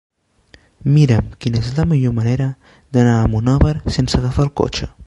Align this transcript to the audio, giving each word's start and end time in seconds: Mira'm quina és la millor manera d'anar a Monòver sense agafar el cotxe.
Mira'm 0.95 1.27
quina 1.45 1.61
és 1.65 1.69
la 1.81 1.85
millor 1.91 2.17
manera 2.21 2.49
d'anar 2.97 3.17
a 3.19 3.31
Monòver 3.37 3.77
sense 4.01 4.23
agafar 4.25 4.49
el 4.51 4.55
cotxe. 4.65 4.95